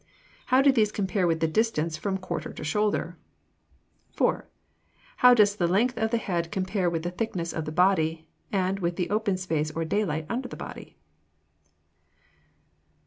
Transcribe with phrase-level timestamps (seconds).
[0.47, 3.19] How do these compare with the distance from quarter to shoulder?
[4.13, 4.49] 4.
[5.17, 8.79] How does the length of the head compare with the thickness of the body and
[8.79, 10.97] with the open space, or "daylight," under the body?